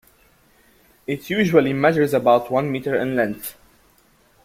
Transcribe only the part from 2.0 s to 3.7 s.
about one meter in length.